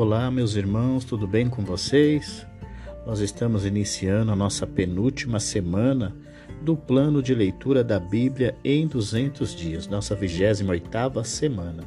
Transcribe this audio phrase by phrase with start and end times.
[0.00, 2.46] Olá, meus irmãos, tudo bem com vocês?
[3.04, 6.14] Nós estamos iniciando a nossa penúltima semana
[6.62, 11.82] do plano de leitura da Bíblia em 200 dias, nossa 28ª semana.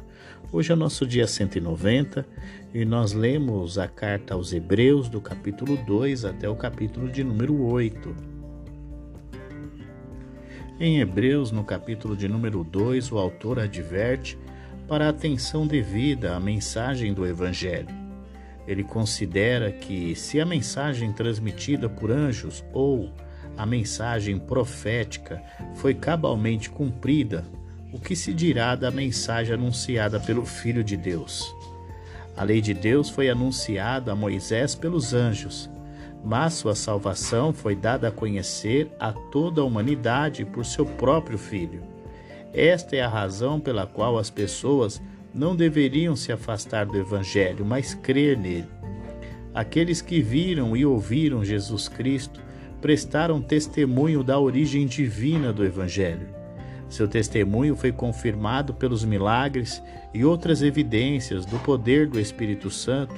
[0.52, 2.26] Hoje é nosso dia 190
[2.74, 7.62] e nós lemos a carta aos Hebreus do capítulo 2 até o capítulo de número
[7.62, 8.14] 8.
[10.78, 14.38] Em Hebreus, no capítulo de número 2, o autor adverte
[14.86, 18.01] para a atenção devida à mensagem do Evangelho.
[18.66, 23.12] Ele considera que, se a mensagem transmitida por anjos ou
[23.56, 25.42] a mensagem profética
[25.74, 27.44] foi cabalmente cumprida,
[27.92, 31.54] o que se dirá da mensagem anunciada pelo Filho de Deus?
[32.36, 35.68] A lei de Deus foi anunciada a Moisés pelos anjos,
[36.24, 41.82] mas sua salvação foi dada a conhecer a toda a humanidade por seu próprio Filho.
[42.54, 45.02] Esta é a razão pela qual as pessoas
[45.34, 48.68] não deveriam se afastar do Evangelho, mas crer nele.
[49.54, 52.40] Aqueles que viram e ouviram Jesus Cristo
[52.80, 56.26] prestaram testemunho da origem divina do Evangelho.
[56.88, 63.14] Seu testemunho foi confirmado pelos milagres e outras evidências do poder do Espírito Santo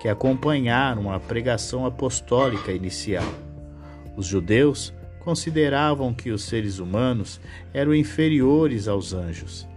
[0.00, 3.28] que acompanharam a pregação apostólica inicial.
[4.16, 7.40] Os judeus consideravam que os seres humanos
[7.74, 9.68] eram inferiores aos anjos.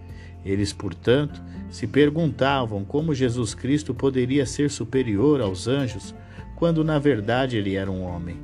[0.44, 6.16] Eles, portanto, se perguntavam como Jesus Cristo poderia ser superior aos anjos,
[6.56, 8.38] quando na verdade ele era um homem.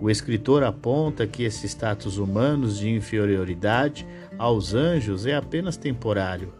[0.00, 4.06] O escritor aponta que esse status humano de inferioridade
[4.36, 6.52] aos anjos é apenas temporário.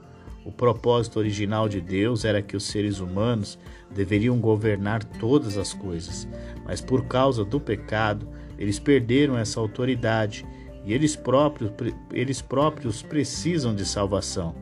[0.44, 3.58] O propósito original de Deus era que os seres humanos
[3.90, 6.28] deveriam governar todas as coisas,
[6.64, 10.44] mas por causa do pecado, eles perderam essa autoridade
[10.84, 11.72] e eles próprios,
[12.12, 14.54] eles próprios precisam de salvação.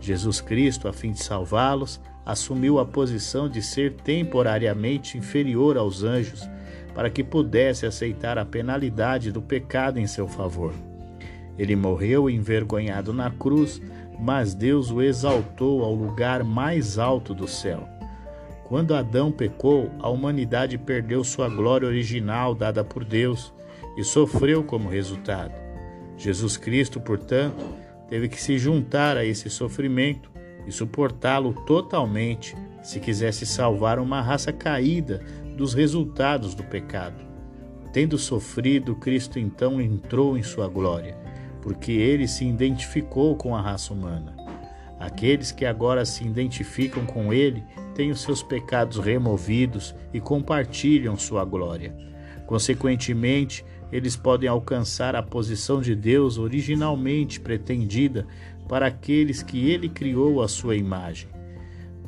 [0.00, 6.48] Jesus Cristo, a fim de salvá-los, assumiu a posição de ser temporariamente inferior aos anjos,
[6.94, 10.72] para que pudesse aceitar a penalidade do pecado em seu favor.
[11.58, 13.80] Ele morreu envergonhado na cruz,
[14.18, 17.86] mas Deus o exaltou ao lugar mais alto do céu.
[18.64, 23.52] Quando Adão pecou, a humanidade perdeu sua glória original dada por Deus
[23.96, 25.54] e sofreu como resultado.
[26.16, 27.64] Jesus Cristo, portanto,
[28.08, 30.30] teve que se juntar a esse sofrimento
[30.66, 35.22] e suportá-lo totalmente se quisesse salvar uma raça caída
[35.56, 37.24] dos resultados do pecado.
[37.92, 41.16] Tendo sofrido, Cristo então entrou em sua glória,
[41.62, 44.36] porque ele se identificou com a raça humana.
[44.98, 47.62] Aqueles que agora se identificam com Ele
[47.94, 51.94] têm os seus pecados removidos e compartilham sua glória.
[52.46, 58.26] Consequentemente, eles podem alcançar a posição de Deus originalmente pretendida
[58.68, 61.28] para aqueles que Ele criou à sua imagem.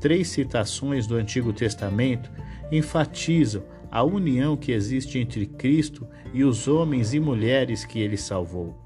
[0.01, 2.31] Três citações do Antigo Testamento
[2.71, 8.77] enfatizam a união que existe entre Cristo e os homens e mulheres que Ele salvou.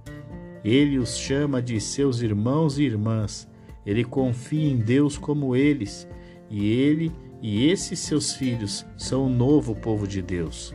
[0.64, 3.50] Ele os chama de seus irmãos e irmãs
[3.84, 6.08] ele confia em Deus como eles,
[6.48, 10.74] e ele e esses seus filhos são o novo povo de Deus.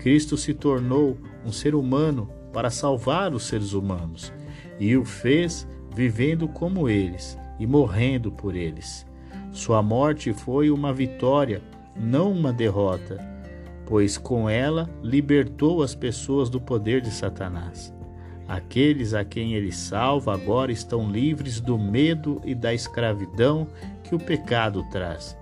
[0.00, 4.32] Cristo se tornou um ser humano para salvar os seres humanos
[4.78, 9.06] e o fez vivendo como eles e morrendo por eles.
[9.52, 11.62] Sua morte foi uma vitória,
[11.94, 13.18] não uma derrota,
[13.84, 17.92] pois com ela libertou as pessoas do poder de Satanás.
[18.48, 23.68] Aqueles a quem ele salva agora estão livres do medo e da escravidão
[24.02, 25.36] que o pecado traz.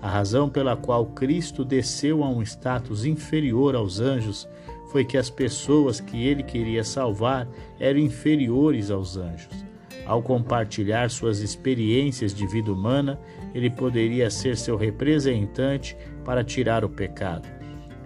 [0.00, 4.48] A razão pela qual Cristo desceu a um status inferior aos anjos
[4.92, 7.48] foi que as pessoas que ele queria salvar
[7.78, 9.66] eram inferiores aos anjos.
[10.06, 13.20] Ao compartilhar suas experiências de vida humana,
[13.54, 17.46] ele poderia ser seu representante para tirar o pecado.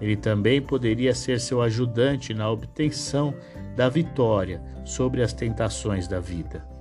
[0.00, 3.32] Ele também poderia ser seu ajudante na obtenção
[3.76, 6.71] da vitória sobre as tentações da vida.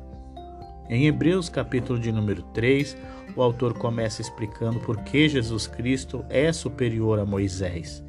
[0.92, 2.98] Em Hebreus, capítulo de número 3,
[3.34, 8.04] o autor começa explicando por que Jesus Cristo é superior a Moisés.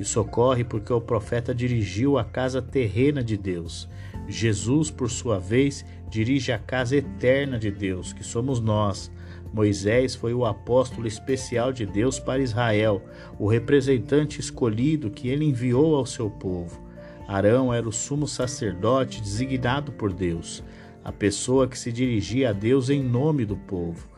[0.00, 3.88] Isso ocorre porque o profeta dirigiu a casa terrena de Deus.
[4.26, 9.12] Jesus, por sua vez, dirige a casa eterna de Deus, que somos nós.
[9.52, 13.00] Moisés foi o apóstolo especial de Deus para Israel,
[13.38, 16.82] o representante escolhido que ele enviou ao seu povo.
[17.28, 20.64] Arão era o sumo sacerdote designado por Deus,
[21.04, 24.08] a pessoa que se dirigia a Deus em nome do povo.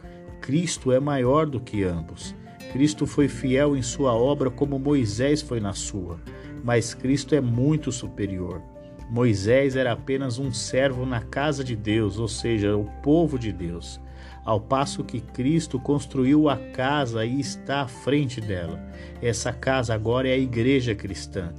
[0.40, 2.34] Cristo é maior do que ambos.
[2.72, 6.20] Cristo foi fiel em sua obra como Moisés foi na sua,
[6.62, 8.62] mas Cristo é muito superior.
[9.10, 14.00] Moisés era apenas um servo na casa de Deus, ou seja, o povo de Deus,
[14.44, 18.80] ao passo que Cristo construiu a casa e está à frente dela.
[19.22, 21.52] Essa casa agora é a igreja cristã.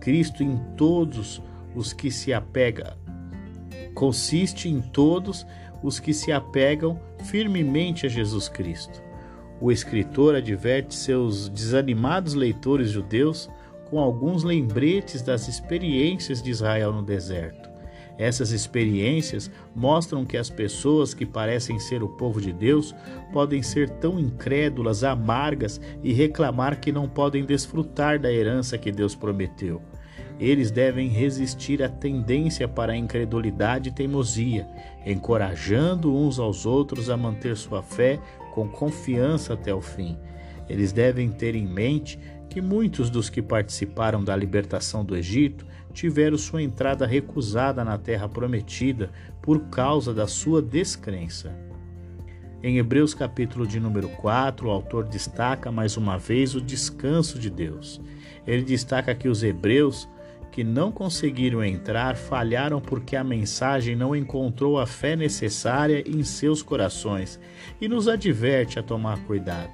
[0.00, 1.42] Cristo em todos
[1.74, 2.96] os que se apega
[3.94, 5.46] consiste em todos
[5.82, 9.02] os que se apegam firmemente a Jesus Cristo.
[9.60, 13.48] O escritor adverte seus desanimados leitores judeus
[13.88, 17.74] com alguns lembretes das experiências de Israel no deserto.
[18.16, 22.94] Essas experiências mostram que as pessoas que parecem ser o povo de Deus
[23.32, 29.14] podem ser tão incrédulas, amargas e reclamar que não podem desfrutar da herança que Deus
[29.16, 29.82] prometeu.
[30.38, 34.66] Eles devem resistir à tendência para a incredulidade e teimosia,
[35.06, 38.18] encorajando uns aos outros a manter sua fé
[38.52, 40.18] com confiança até o fim.
[40.68, 46.36] Eles devem ter em mente que muitos dos que participaram da libertação do Egito tiveram
[46.36, 49.10] sua entrada recusada na terra prometida
[49.40, 51.52] por causa da sua descrença.
[52.62, 57.50] Em Hebreus capítulo de número 4, o autor destaca mais uma vez o descanso de
[57.50, 58.00] Deus.
[58.46, 60.08] Ele destaca que os hebreus
[60.54, 66.62] que não conseguiram entrar falharam porque a mensagem não encontrou a fé necessária em seus
[66.62, 67.40] corações
[67.80, 69.72] e nos adverte a tomar cuidado.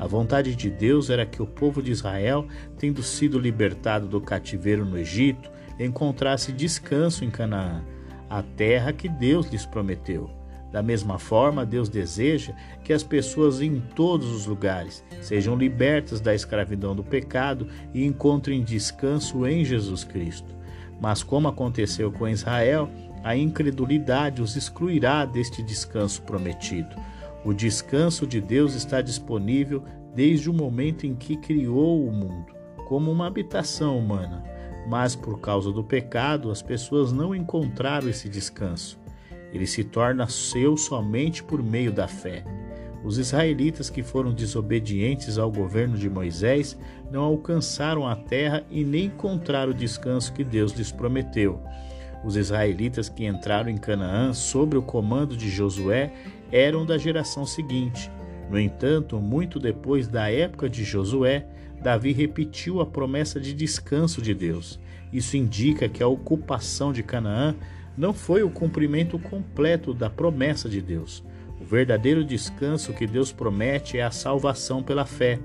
[0.00, 2.46] A vontade de Deus era que o povo de Israel,
[2.78, 7.84] tendo sido libertado do cativeiro no Egito, encontrasse descanso em Canaã,
[8.30, 10.30] a terra que Deus lhes prometeu.
[10.72, 16.34] Da mesma forma, Deus deseja que as pessoas em todos os lugares sejam libertas da
[16.34, 20.54] escravidão do pecado e encontrem descanso em Jesus Cristo.
[20.98, 22.88] Mas, como aconteceu com Israel,
[23.22, 26.96] a incredulidade os excluirá deste descanso prometido.
[27.44, 29.82] O descanso de Deus está disponível
[30.14, 32.54] desde o momento em que criou o mundo,
[32.88, 34.42] como uma habitação humana.
[34.88, 39.01] Mas por causa do pecado, as pessoas não encontraram esse descanso.
[39.52, 42.44] Ele se torna seu somente por meio da fé.
[43.04, 46.78] Os israelitas que foram desobedientes ao governo de Moisés
[47.10, 51.60] não alcançaram a terra e nem encontraram o descanso que Deus lhes prometeu.
[52.24, 56.12] Os israelitas que entraram em Canaã sob o comando de Josué
[56.52, 58.10] eram da geração seguinte.
[58.48, 61.46] No entanto, muito depois da época de Josué,
[61.82, 64.78] Davi repetiu a promessa de descanso de Deus.
[65.12, 67.56] Isso indica que a ocupação de Canaã
[67.96, 71.24] não foi o cumprimento completo da promessa de Deus.
[71.60, 75.38] O verdadeiro descanso que Deus promete é a salvação pela fé.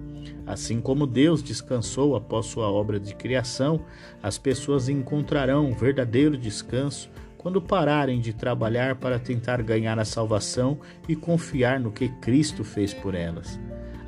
[0.45, 3.81] Assim como Deus descansou após sua obra de criação,
[4.23, 10.79] as pessoas encontrarão o verdadeiro descanso quando pararem de trabalhar para tentar ganhar a salvação
[11.07, 13.59] e confiar no que Cristo fez por elas.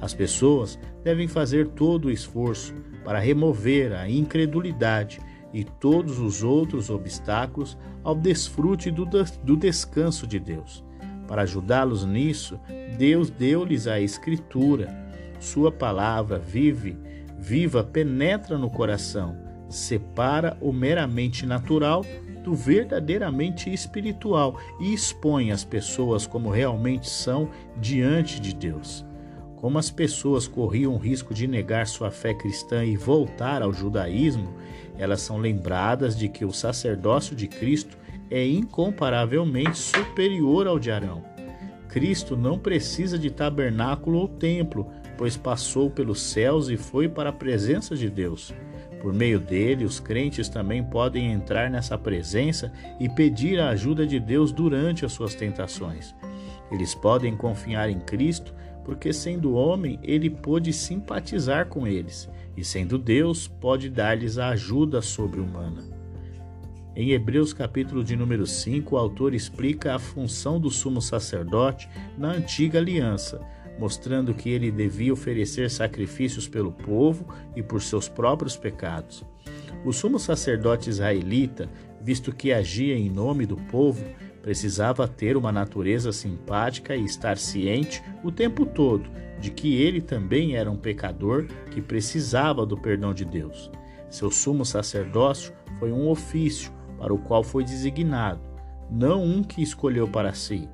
[0.02, 5.20] As pessoas devem fazer todo o esforço para remover a incredulidade
[5.54, 10.84] e todos os outros obstáculos ao desfrute do, do descanso de Deus.
[11.28, 12.60] Para ajudá-los nisso,
[12.98, 15.08] Deus deu-lhes a Escritura.
[15.40, 16.98] Sua palavra vive,
[17.38, 19.38] viva, penetra no coração,
[19.70, 22.04] separa o meramente natural
[22.44, 29.06] do verdadeiramente espiritual e expõe as pessoas como realmente são diante de Deus.
[29.62, 34.54] Como as pessoas corriam o risco de negar sua fé cristã e voltar ao judaísmo,
[34.98, 37.98] elas são lembradas de que o sacerdócio de Cristo
[38.32, 41.24] é incomparavelmente superior ao de Arão.
[41.90, 44.88] Cristo não precisa de tabernáculo ou templo,
[45.18, 48.54] pois passou pelos céus e foi para a presença de Deus.
[49.02, 54.20] Por meio dele, os crentes também podem entrar nessa presença e pedir a ajuda de
[54.20, 56.16] Deus durante as suas tentações.
[56.72, 58.54] Eles podem confiar em Cristo,
[58.90, 62.28] porque sendo homem, ele pôde simpatizar com eles,
[62.58, 65.84] e sendo Deus, pode dar-lhes a ajuda sobre-humana.
[66.96, 72.32] Em Hebreus capítulo de número 5, o autor explica a função do sumo sacerdote na
[72.32, 73.40] antiga aliança
[73.80, 79.24] mostrando que ele devia oferecer sacrifícios pelo povo e por seus próprios pecados.
[79.86, 81.70] O sumo sacerdote israelita,
[82.02, 84.04] visto que agia em nome do povo,
[84.42, 90.56] precisava ter uma natureza simpática e estar ciente o tempo todo de que ele também
[90.56, 93.72] era um pecador que precisava do perdão de Deus.
[94.10, 98.42] Seu sumo sacerdócio foi um ofício para o qual foi designado,
[98.90, 100.68] não um que escolheu para si.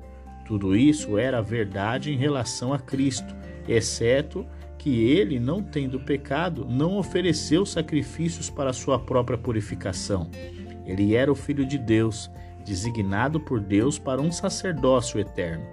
[0.44, 3.34] Tudo isso era verdade em relação a Cristo,
[3.68, 4.46] exceto
[4.78, 10.30] que ele, não tendo pecado, não ofereceu sacrifícios para sua própria purificação.
[10.84, 12.30] Ele era o Filho de Deus,
[12.66, 15.64] designado por Deus para um sacerdócio eterno.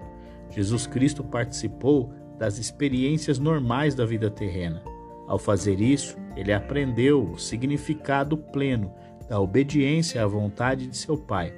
[0.51, 4.83] Jesus Cristo participou das experiências normais da vida terrena.
[5.27, 8.93] Ao fazer isso, ele aprendeu o significado pleno
[9.27, 11.51] da obediência à vontade de seu Pai,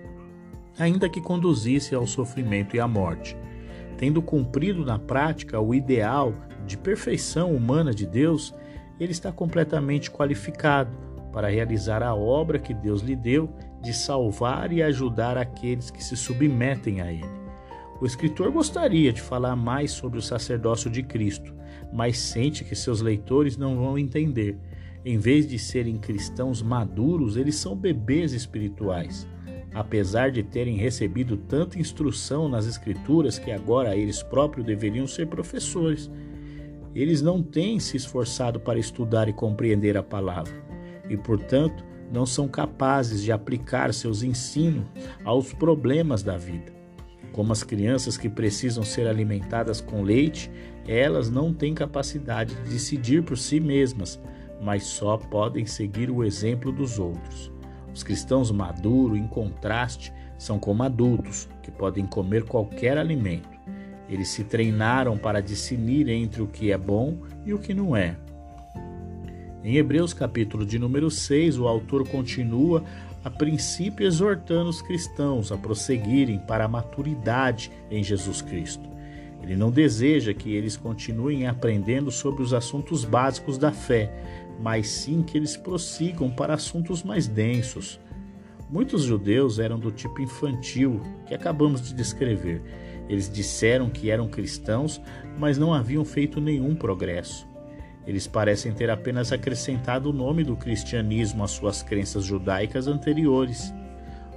[0.79, 3.35] ainda que conduzisse ao sofrimento e à morte.
[3.97, 6.33] Tendo cumprido na prática o ideal
[6.65, 8.53] de perfeição humana de Deus,
[8.97, 10.91] ele está completamente qualificado
[11.33, 13.49] para realizar a obra que Deus lhe deu
[13.85, 17.45] de salvar e ajudar aqueles que se submetem a ele.
[18.01, 21.53] O escritor gostaria de falar mais sobre o sacerdócio de Cristo,
[21.93, 24.57] mas sente que seus leitores não vão entender.
[25.05, 29.27] Em vez de serem cristãos maduros, eles são bebês espirituais.
[29.73, 36.09] Apesar de terem recebido tanta instrução nas Escrituras que agora eles próprios deveriam ser professores,
[36.93, 40.65] eles não têm se esforçado para estudar e compreender a palavra
[41.09, 44.85] e, portanto, não são capazes de aplicar seus ensinos
[45.23, 46.73] aos problemas da vida.
[47.31, 50.49] Como as crianças que precisam ser alimentadas com leite,
[50.87, 54.19] elas não têm capacidade de decidir por si mesmas,
[54.61, 57.51] mas só podem seguir o exemplo dos outros.
[57.93, 63.49] Os cristãos maduros, em contraste, são como adultos, que podem comer qualquer alimento.
[64.07, 68.15] Eles se treinaram para discernir entre o que é bom e o que não é.
[69.65, 72.83] Em Hebreus capítulo de número 6, o autor continua
[73.23, 78.87] a princípio exortando os cristãos a prosseguirem para a maturidade em Jesus Cristo.
[79.41, 84.13] Ele não deseja que eles continuem aprendendo sobre os assuntos básicos da fé,
[84.61, 87.99] mas sim que eles prossigam para assuntos mais densos.
[88.69, 92.61] Muitos judeus eram do tipo infantil que acabamos de descrever.
[93.09, 95.01] Eles disseram que eram cristãos,
[95.39, 97.54] mas não haviam feito nenhum progresso.
[98.07, 103.73] Eles parecem ter apenas acrescentado o nome do cristianismo às suas crenças judaicas anteriores.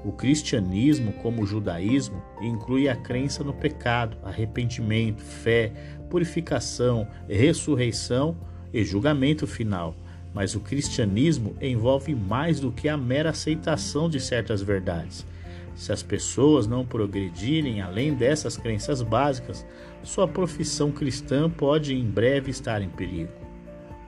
[0.05, 5.73] O cristianismo, como o judaísmo, inclui a crença no pecado, arrependimento, fé,
[6.09, 8.37] purificação, ressurreição
[8.73, 9.95] e julgamento final.
[10.33, 15.27] Mas o cristianismo envolve mais do que a mera aceitação de certas verdades.
[15.75, 19.65] Se as pessoas não progredirem além dessas crenças básicas,
[20.03, 23.48] sua profissão cristã pode em breve estar em perigo.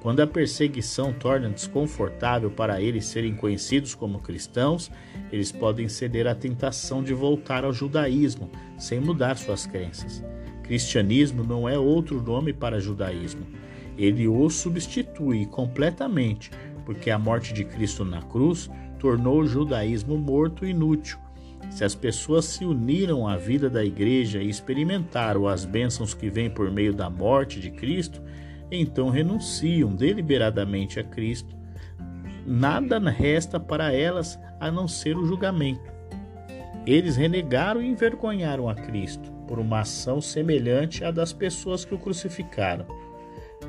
[0.00, 4.90] Quando a perseguição torna desconfortável para eles serem conhecidos como cristãos,
[5.30, 10.24] eles podem ceder à tentação de voltar ao judaísmo, sem mudar suas crenças.
[10.62, 13.46] Cristianismo não é outro nome para judaísmo.
[13.98, 16.50] Ele o substitui completamente,
[16.86, 21.18] porque a morte de Cristo na cruz tornou o judaísmo morto e inútil.
[21.68, 26.48] Se as pessoas se uniram à vida da igreja e experimentaram as bênçãos que vêm
[26.48, 28.22] por meio da morte de Cristo,
[28.70, 31.56] então renunciam deliberadamente a Cristo.
[32.46, 35.92] Nada resta para elas a não ser o julgamento.
[36.86, 41.98] Eles renegaram e envergonharam a Cristo por uma ação semelhante à das pessoas que o
[41.98, 42.86] crucificaram.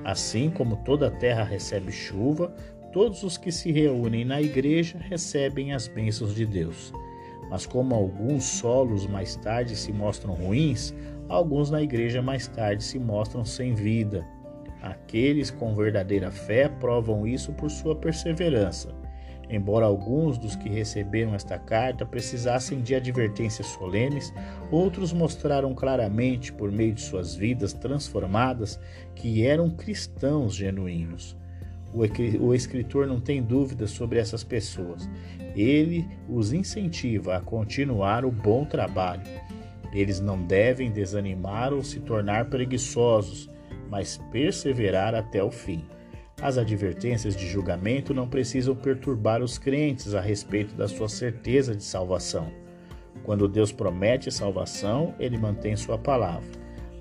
[0.04, 2.54] Assim como toda a terra recebe chuva,
[2.94, 6.94] todos os que se reúnem na igreja recebem as bênçãos de Deus.
[7.50, 10.94] Mas como alguns solos mais tarde se mostram ruins,
[11.28, 14.26] alguns na igreja mais tarde se mostram sem vida.
[14.82, 18.90] Aqueles com verdadeira fé provam isso por sua perseverança.
[19.48, 24.34] Embora alguns dos que receberam esta carta precisassem de advertências solenes,
[24.72, 28.80] outros mostraram claramente, por meio de suas vidas transformadas,
[29.14, 31.38] que eram cristãos genuínos.
[32.40, 35.10] O escritor não tem dúvidas sobre essas pessoas.
[35.54, 39.24] Ele os incentiva a continuar o bom trabalho.
[39.92, 43.50] Eles não devem desanimar ou se tornar preguiçosos
[43.92, 45.84] mas perseverar até o fim.
[46.42, 51.84] As advertências de julgamento não precisam perturbar os crentes a respeito da sua certeza de
[51.84, 52.50] salvação.
[53.24, 56.50] Quando Deus promete salvação, ele mantém sua palavra.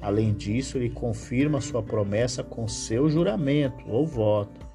[0.03, 4.67] Além disso, ele confirma sua promessa com seu juramento ou voto.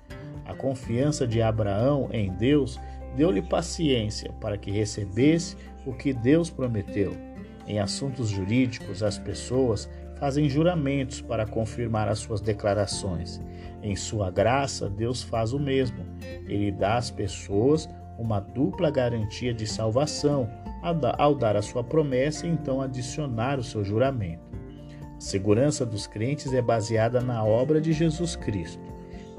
[0.45, 2.79] A confiança de Abraão em Deus
[3.17, 7.11] deu-lhe paciência para que recebesse o que Deus prometeu.
[7.67, 13.41] Em assuntos jurídicos, as pessoas fazem juramentos para confirmar as suas declarações.
[13.81, 16.05] Em sua graça, Deus faz o mesmo.
[16.47, 20.49] Ele dá às pessoas uma dupla garantia de salvação
[21.17, 24.43] ao dar a sua promessa e então adicionar o seu juramento.
[25.17, 28.83] A segurança dos crentes é baseada na obra de Jesus Cristo.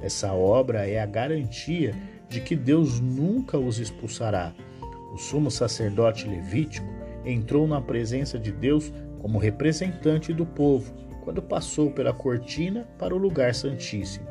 [0.02, 1.95] Essa obra é a garantia
[2.28, 4.52] de que Deus nunca os expulsará.
[5.12, 6.87] O sumo sacerdote levítico
[7.25, 13.18] entrou na presença de Deus como representante do povo quando passou pela cortina para o
[13.18, 14.26] lugar santíssimo.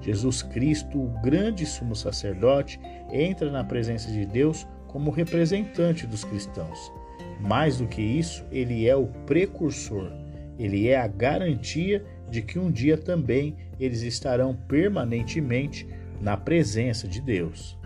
[0.00, 2.78] Jesus Cristo, o grande sumo sacerdote,
[3.10, 6.92] entra na presença de Deus como representante dos cristãos.
[7.40, 10.12] Mais do que isso, ele é o precursor,
[10.58, 15.86] ele é a garantia de que um dia também eles estarão permanentemente
[16.20, 17.76] na presença de Deus.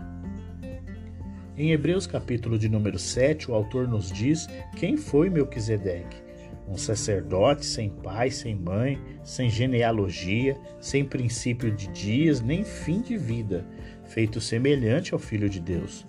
[1.57, 6.30] Em Hebreus capítulo de número 7, o autor nos diz quem foi Melquisedeque.
[6.67, 13.17] Um sacerdote sem pai, sem mãe, sem genealogia, sem princípio de dias, nem fim de
[13.17, 13.65] vida,
[14.05, 16.07] feito semelhante ao Filho de Deus.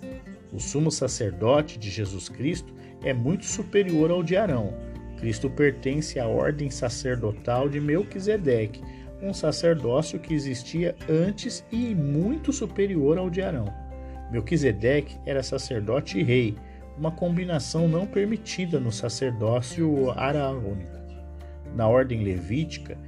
[0.52, 4.75] O sumo sacerdote de Jesus Cristo é muito superior ao de Arão.
[5.18, 8.82] Cristo pertence à ordem sacerdotal de Melquisedeque,
[9.23, 13.73] um sacerdócio que existia antes e muito superior ao de Arão.
[14.30, 16.56] Melquisedeque era sacerdote e rei,
[16.96, 21.00] uma combinação não permitida no sacerdócio araônico.
[21.75, 22.99] Na ordem levítica,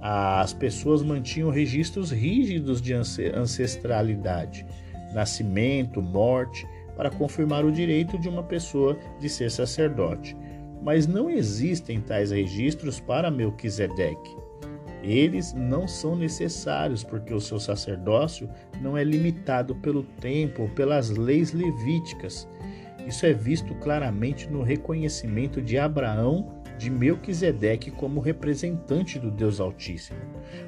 [0.00, 4.66] as pessoas mantinham registros rígidos de ancestralidade,
[5.14, 10.36] nascimento, morte, para confirmar o direito de uma pessoa de ser sacerdote.
[10.82, 14.36] Mas não existem tais registros para Melquisedeque.
[15.02, 18.48] Eles não são necessários porque o seu sacerdócio
[18.80, 22.48] não é limitado pelo tempo ou pelas leis levíticas.
[23.06, 30.18] Isso é visto claramente no reconhecimento de Abraão de Melquisedeque como representante do Deus Altíssimo,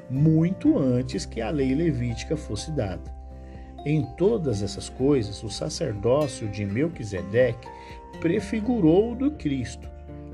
[0.09, 3.15] muito antes que a lei levítica fosse dada.
[3.85, 7.67] Em todas essas coisas, o sacerdócio de Melquisedeque
[8.21, 9.89] prefigurou o do Cristo,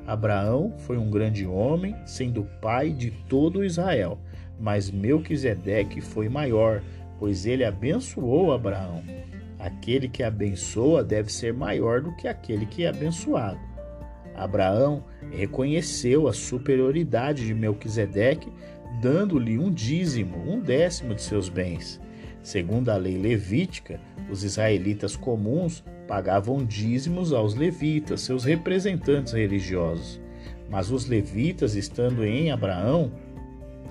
[0.06, 4.20] Abraão foi um grande homem, sendo pai de todo Israel,
[4.60, 6.82] mas Melquisedeque foi maior,
[7.18, 9.02] pois ele abençoou Abraão.
[9.64, 13.62] Aquele que abençoa deve ser maior do que aquele que é abençoado.
[14.36, 18.52] Abraão reconheceu a superioridade de Melquisedeque,
[19.02, 21.98] dando-lhe um dízimo, um décimo de seus bens.
[22.42, 30.20] Segundo a lei levítica, os israelitas comuns pagavam dízimos aos levitas, seus representantes religiosos.
[30.70, 33.14] Mas os levitas, estando em Abraão,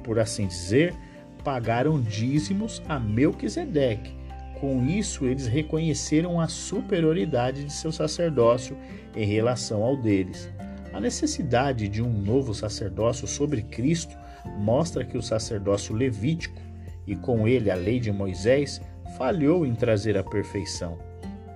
[0.04, 0.94] por assim dizer,
[1.42, 4.20] pagaram dízimos a Melquisedeque.
[4.62, 8.78] Com isso, eles reconheceram a superioridade de seu sacerdócio
[9.14, 10.48] em relação ao deles.
[10.92, 14.16] A necessidade de um novo sacerdócio sobre Cristo
[14.58, 16.62] mostra que o sacerdócio levítico
[17.06, 18.80] e com ele a lei de Moisés,
[19.16, 20.96] falhou em trazer a perfeição.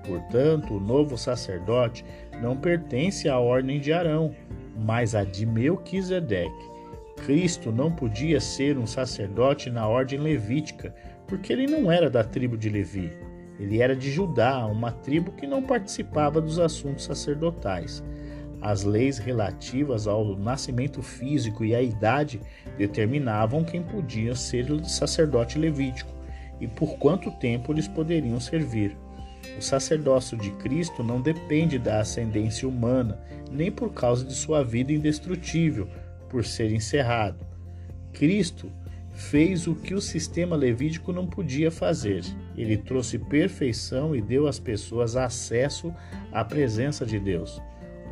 [0.04, 2.04] Portanto, o novo sacerdote
[2.40, 4.34] não pertence à ordem de Arão,
[4.76, 6.76] mas à de Melquisedeque.
[7.24, 10.94] Cristo não podia ser um sacerdote na ordem levítica,
[11.26, 13.12] porque ele não era da tribo de Levi.
[13.58, 18.02] Ele era de Judá, uma tribo que não participava dos assuntos sacerdotais.
[18.60, 22.40] As leis relativas ao nascimento físico e à idade
[22.76, 26.10] determinavam quem podia ser sacerdote levítico
[26.60, 28.96] e por quanto tempo eles poderiam servir.
[29.58, 33.18] O sacerdócio de Cristo não depende da ascendência humana,
[33.50, 35.88] nem por causa de sua vida indestrutível,
[36.28, 37.46] por ser encerrado.
[38.12, 38.70] Cristo
[39.16, 42.22] fez o que o sistema levítico não podia fazer.
[42.54, 45.92] Ele trouxe perfeição e deu às pessoas acesso
[46.30, 47.60] à presença de Deus.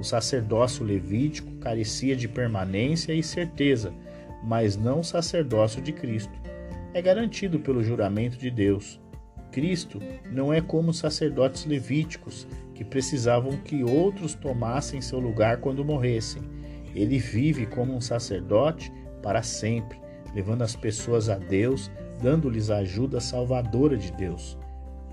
[0.00, 3.92] O sacerdócio levítico carecia de permanência e certeza,
[4.42, 6.32] mas não o sacerdócio de Cristo.
[6.94, 8.98] É garantido pelo juramento de Deus.
[9.52, 10.00] Cristo
[10.32, 16.42] não é como os sacerdotes levíticos, que precisavam que outros tomassem seu lugar quando morressem.
[16.94, 18.90] Ele vive como um sacerdote
[19.22, 19.98] para sempre,
[20.34, 24.58] levando as pessoas a Deus, dando-lhes a ajuda salvadora de Deus.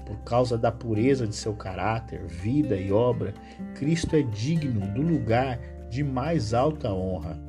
[0.06, 3.34] Por causa da pureza de seu caráter, vida e obra,
[3.76, 7.40] Cristo é digno do lugar de mais alta honra.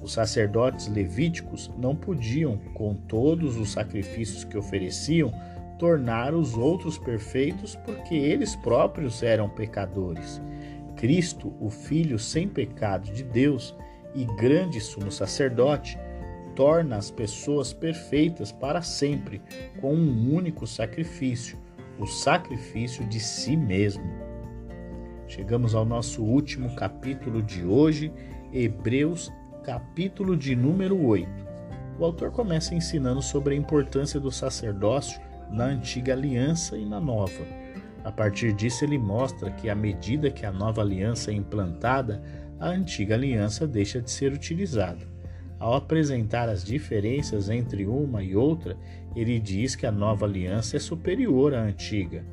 [0.00, 5.32] Os sacerdotes levíticos não podiam, com todos os sacrifícios que ofereciam,
[5.78, 10.40] tornar os outros perfeitos porque eles próprios eram pecadores.
[10.96, 13.74] Cristo, o Filho sem pecado de Deus
[14.14, 15.98] e grande sumo sacerdote,
[16.56, 19.40] torna as pessoas perfeitas para sempre
[19.80, 21.58] com um único sacrifício,
[21.98, 24.02] o sacrifício de si mesmo.
[25.28, 28.10] Chegamos ao nosso último capítulo de hoje,
[28.52, 29.30] Hebreus,
[29.62, 31.28] capítulo de número 8.
[31.98, 37.44] O autor começa ensinando sobre a importância do sacerdócio na antiga aliança e na nova.
[38.04, 42.22] A partir disso, ele mostra que à medida que a nova aliança é implantada,
[42.58, 45.15] a antiga aliança deixa de ser utilizada.
[45.58, 48.76] Ao apresentar as diferenças entre uma e outra,
[49.14, 52.24] ele diz que a nova aliança é superior à antiga.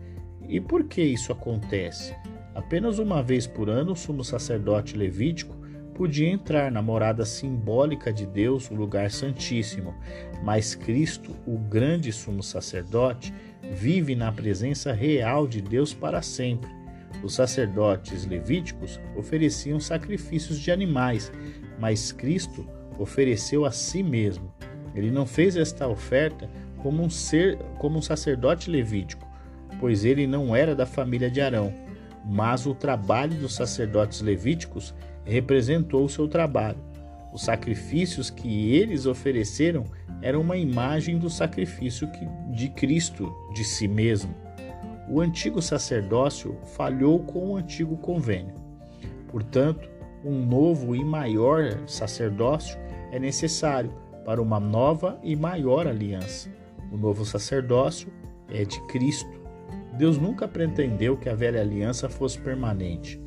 [0.48, 2.14] E por que isso acontece?
[2.54, 5.56] Apenas uma vez por ano, o sumo sacerdote levítico
[5.94, 9.94] podia entrar na morada simbólica de Deus, o lugar santíssimo,
[10.44, 13.34] mas Cristo, o grande sumo sacerdote,
[13.72, 16.70] vive na presença real de Deus para sempre.
[17.24, 21.32] Os sacerdotes levíticos ofereciam sacrifícios de animais,
[21.80, 22.68] mas Cristo
[23.00, 24.54] ofereceu a si mesmo.
[24.96, 29.28] Ele não fez esta oferta como um ser, como um sacerdote levítico,
[29.80, 31.74] pois ele não era da família de Arão,
[32.26, 34.94] mas o trabalho dos sacerdotes levíticos
[35.26, 36.78] representou o seu trabalho.
[37.34, 39.86] Os sacrifícios que eles ofereceram
[40.22, 42.08] eram uma imagem do sacrifício
[42.52, 44.36] de Cristo de si mesmo.
[45.10, 48.56] O antigo sacerdócio falhou com o antigo convênio.
[49.28, 49.90] Portanto,
[50.24, 52.78] um novo e maior sacerdócio
[53.12, 53.92] é necessário
[54.26, 56.50] para uma nova e maior aliança.
[56.92, 58.12] O novo sacerdócio
[58.50, 59.42] é de Cristo.
[59.98, 63.22] Deus nunca pretendeu que a velha aliança fosse permanente.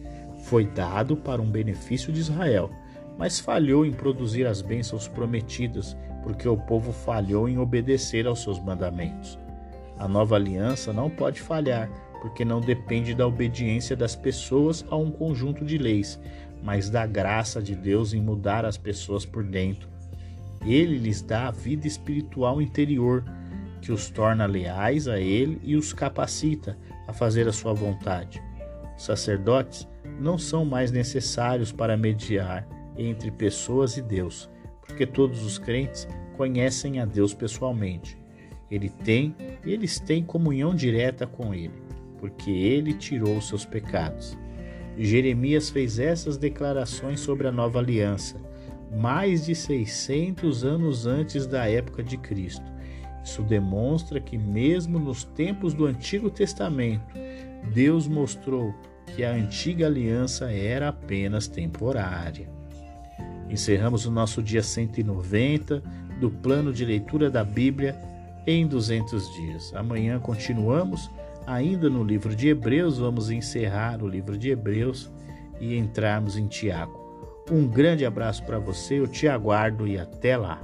[0.45, 2.71] Foi dado para um benefício de Israel,
[3.19, 8.59] mas falhou em produzir as bênçãos prometidas, porque o povo falhou em obedecer aos seus
[8.59, 9.39] mandamentos.
[9.99, 11.89] A nova aliança não pode falhar,
[12.21, 16.21] porque não depende da obediência das pessoas a um conjunto de leis,
[16.63, 19.89] mas da graça de Deus em mudar as pessoas por dentro.
[20.65, 23.25] Ele lhes dá a vida espiritual interior,
[23.81, 28.43] que os torna leais a Ele e os capacita a fazer a sua vontade.
[28.97, 29.87] Os sacerdotes
[30.19, 32.67] não são mais necessários para mediar
[32.97, 34.51] entre pessoas e Deus,
[34.85, 38.19] porque todos os crentes conhecem a Deus pessoalmente.
[38.71, 41.75] Ele tem, eles têm comunhão direta com Ele,
[42.19, 44.37] porque Ele tirou os seus pecados.
[45.05, 48.37] Jeremias fez essas declarações sobre a nova aliança,
[48.97, 52.65] mais de 600 anos antes da época de Cristo.
[53.23, 57.15] Isso demonstra que, mesmo nos tempos do Antigo Testamento,
[57.75, 58.73] Deus mostrou
[59.15, 62.49] que a antiga aliança era apenas temporária.
[63.51, 65.83] Encerramos o nosso dia 190
[66.21, 67.97] do plano de leitura da Bíblia
[68.47, 69.75] em 200 dias.
[69.75, 71.11] Amanhã continuamos
[71.47, 75.11] Ainda no livro de Hebreus, vamos encerrar o livro de Hebreus
[75.61, 77.07] e entrarmos em Tiago.
[77.51, 80.61] Um grande abraço para você, eu te aguardo e até lá.